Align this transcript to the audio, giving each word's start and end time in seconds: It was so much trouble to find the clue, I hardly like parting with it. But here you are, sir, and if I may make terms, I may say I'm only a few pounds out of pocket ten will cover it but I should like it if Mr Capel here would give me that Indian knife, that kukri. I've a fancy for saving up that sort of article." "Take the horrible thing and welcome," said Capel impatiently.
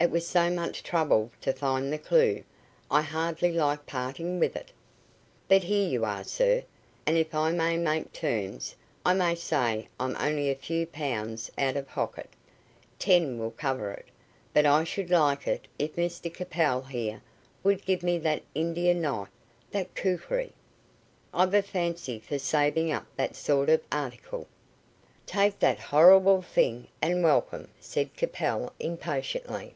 It 0.00 0.12
was 0.12 0.28
so 0.28 0.48
much 0.48 0.84
trouble 0.84 1.32
to 1.40 1.52
find 1.52 1.92
the 1.92 1.98
clue, 1.98 2.44
I 2.88 3.02
hardly 3.02 3.50
like 3.50 3.84
parting 3.84 4.38
with 4.38 4.54
it. 4.54 4.70
But 5.48 5.64
here 5.64 5.88
you 5.88 6.04
are, 6.04 6.22
sir, 6.22 6.62
and 7.04 7.16
if 7.18 7.34
I 7.34 7.50
may 7.50 7.76
make 7.76 8.12
terms, 8.12 8.76
I 9.04 9.14
may 9.14 9.34
say 9.34 9.88
I'm 9.98 10.14
only 10.20 10.52
a 10.52 10.54
few 10.54 10.86
pounds 10.86 11.50
out 11.58 11.76
of 11.76 11.88
pocket 11.88 12.30
ten 13.00 13.40
will 13.40 13.50
cover 13.50 13.90
it 13.90 14.04
but 14.54 14.66
I 14.66 14.84
should 14.84 15.10
like 15.10 15.48
it 15.48 15.66
if 15.80 15.96
Mr 15.96 16.32
Capel 16.32 16.82
here 16.82 17.20
would 17.64 17.84
give 17.84 18.04
me 18.04 18.18
that 18.18 18.42
Indian 18.54 19.00
knife, 19.00 19.32
that 19.72 19.96
kukri. 19.96 20.52
I've 21.34 21.54
a 21.54 21.60
fancy 21.60 22.20
for 22.20 22.38
saving 22.38 22.92
up 22.92 23.06
that 23.16 23.34
sort 23.34 23.68
of 23.68 23.80
article." 23.90 24.46
"Take 25.26 25.58
the 25.58 25.74
horrible 25.74 26.40
thing 26.40 26.86
and 27.02 27.24
welcome," 27.24 27.66
said 27.80 28.14
Capel 28.14 28.72
impatiently. 28.78 29.74